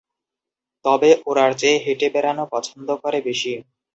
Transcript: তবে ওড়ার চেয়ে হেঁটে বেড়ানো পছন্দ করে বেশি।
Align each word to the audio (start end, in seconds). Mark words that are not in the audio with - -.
তবে 0.85 1.09
ওড়ার 1.25 1.51
চেয়ে 1.57 1.77
হেঁটে 1.85 2.07
বেড়ানো 2.13 2.43
পছন্দ 2.53 2.87
করে 3.03 3.19
বেশি। 3.21 3.53